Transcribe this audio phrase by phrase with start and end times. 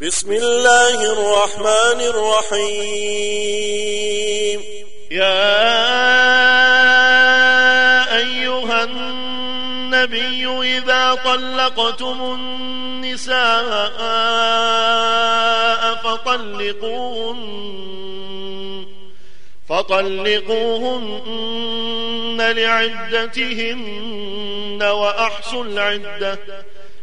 [0.00, 3.00] بسم الله الرحمن الرحيم.
[5.10, 5.56] يا
[8.16, 10.46] أيها النبي
[10.76, 13.96] إذا طلقتم النساء
[16.04, 17.46] فطلقوهن
[19.68, 21.16] فطلقوهن
[22.56, 23.98] لعدتهن
[24.82, 26.38] وأحصوا العدة.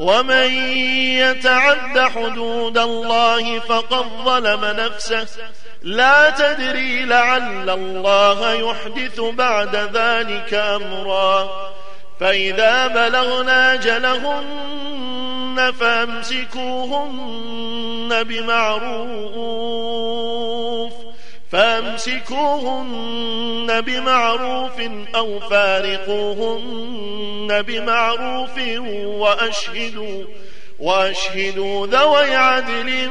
[0.00, 0.50] ومن
[1.20, 5.26] يتعد حدود الله فقد ظلم نفسه.
[5.82, 11.50] لا تدري لعل الله يحدث بعد ذلك أمرا.
[12.20, 17.42] فإذا بلغنا جلهن فأمسكوهن
[18.22, 19.80] بمعروف.
[21.52, 23.00] فأمسكوهن
[23.80, 24.80] بمعروف
[25.14, 27.19] أو فارقوهن
[27.50, 28.58] بمعروف
[29.04, 30.24] وأشهدوا
[30.78, 33.10] وأشهدوا ذوي عدل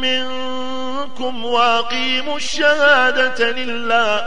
[0.00, 4.22] منكم وأقيموا الشهادة لله.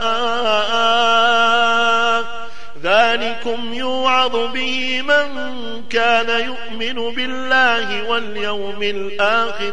[2.82, 5.28] ذلكم يوعظ به من
[5.90, 9.72] كان يؤمن بالله واليوم الآخر.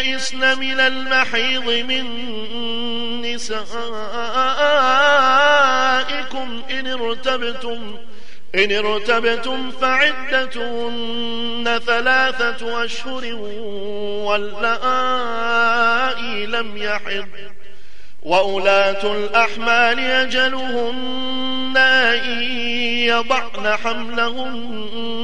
[0.00, 2.04] يئسن من المحيض من
[3.22, 3.74] نسائكم.
[6.70, 7.96] إن ارتبتم
[8.54, 13.34] إن ارتبتم فعدتهن ثلاثة أشهر
[14.26, 17.28] واللائي لم يحض.
[18.22, 22.42] وأولاة الأحمال يجلهن أن
[23.04, 25.23] يضعن حملهن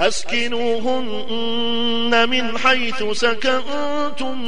[0.00, 1.48] أسكنوهن
[2.28, 4.42] من حيث سكنتم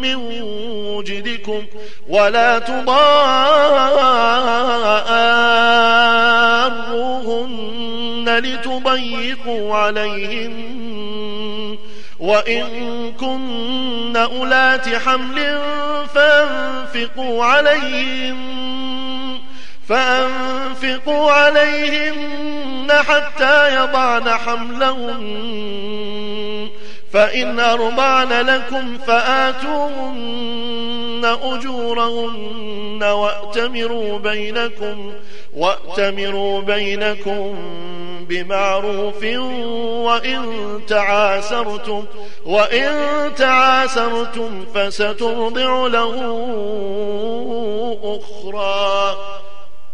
[0.00, 1.66] من وجدكم
[2.08, 2.92] ولا تضاروهن
[8.38, 10.82] لتضيقوا عليهن
[12.20, 15.60] وإن كن أولات حمل
[16.14, 18.61] فأنفقوا عليهن
[19.88, 25.72] فأنفقوا عليهن حتى يضعن حملهن.
[27.12, 30.42] فإن أرضعن لكم فآتوهن
[31.42, 35.12] أجورهن وأتمروا بينكم
[35.56, 37.54] وأتمروا بينكم
[38.28, 39.24] بمعروف
[40.04, 42.04] وإن تعاسرتم
[42.46, 42.90] وإن
[43.36, 46.14] تعاسرتم فسترضع له
[48.04, 49.16] أخرى.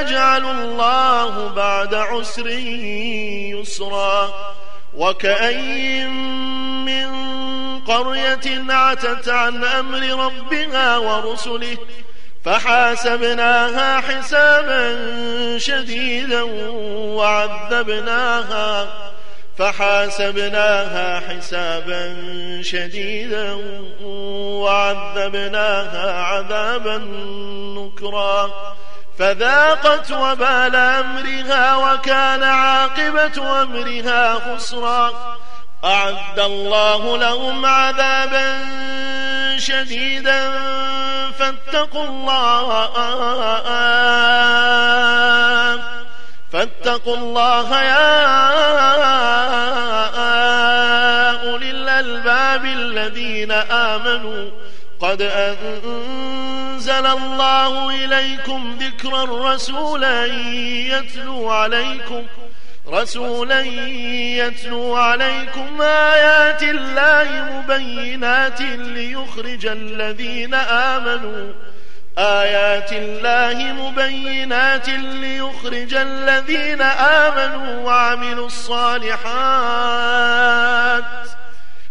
[0.00, 2.48] سيجعل الله بعد عسر
[3.58, 4.30] يسرا
[4.94, 6.06] وكأي
[6.86, 7.10] من
[7.80, 11.76] قرية عتت عن أمر ربها ورسله
[12.44, 14.98] فحاسبناها حسابا
[15.58, 16.42] شديدا
[17.16, 18.88] وعذبناها
[19.58, 22.16] فحاسبناها حسابا
[22.62, 23.58] شديدا
[24.62, 26.98] وعذبناها عذابا
[27.76, 28.50] نكرا
[29.20, 35.12] فذاقت وبال أمرها وكان عاقبة أمرها خسرا.
[35.84, 38.58] أعد الله لهم عذابا
[39.58, 40.50] شديدا.
[41.38, 42.88] فاتقوا الله
[46.52, 48.50] فاتقوا الله يا
[51.50, 54.50] أولي الألباب الذين آمنوا.
[55.00, 55.22] قد
[56.80, 62.22] أنزل الله إليكم ذكرا رسولا يتلو عليكم
[62.88, 63.60] رسولا
[64.40, 71.52] يتلو عليكم آيات الله مبينات ليخرج الذين آمنوا.
[72.18, 79.40] آيات الله مبينات ليخرج الذين آمنوا وعملوا الصالحات.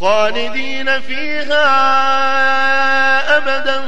[0.00, 1.66] خالدين فيها
[3.36, 3.80] أبدا.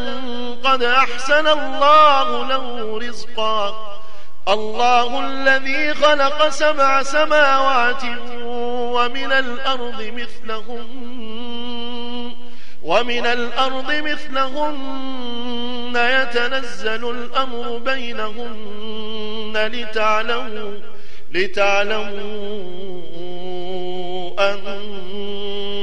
[0.65, 3.93] قد أحسن الله له رزقا.
[4.49, 8.03] الله الذي خلق سبع سماوات
[8.93, 10.87] ومن الأرض مثلهم
[12.83, 20.79] ومن الأرض مثلهن يتنزل الأمر بينهن لتعلموا
[21.33, 22.63] لتعلموا
[24.39, 24.92] أن